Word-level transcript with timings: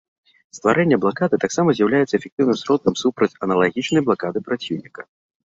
Стварэнне 0.57 0.97
блакады 1.03 1.39
таксама 1.43 1.69
з'яўляецца 1.79 2.15
эфектыўным 2.19 2.57
сродкам 2.63 2.93
супраць 3.03 3.33
аналагічнай 3.49 4.01
блакады 4.09 4.39
праціўніка. 4.49 5.01